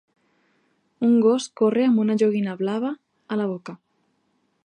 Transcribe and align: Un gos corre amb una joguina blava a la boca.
Un 1.07 1.13
gos 1.25 1.45
corre 1.61 1.85
amb 1.89 2.01
una 2.05 2.17
joguina 2.23 2.57
blava 2.63 2.91
a 3.35 3.41
la 3.43 3.49
boca. 3.55 3.79